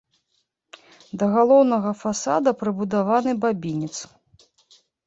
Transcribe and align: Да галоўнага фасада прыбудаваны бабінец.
Да 1.21 1.25
галоўнага 1.35 1.93
фасада 2.01 2.49
прыбудаваны 2.65 3.31
бабінец. 3.47 3.95